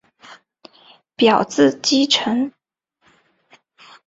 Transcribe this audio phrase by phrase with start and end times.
[1.15, 2.51] 表字稷臣。